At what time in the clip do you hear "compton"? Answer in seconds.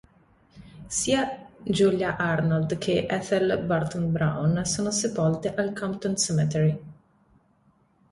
5.73-6.17